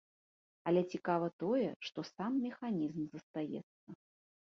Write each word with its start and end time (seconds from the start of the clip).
Але 0.71 0.81
цікава 0.95 1.27
тое, 1.45 1.69
што 1.89 1.99
сам 2.15 2.43
механізм 2.49 3.01
застаецца. 3.15 3.89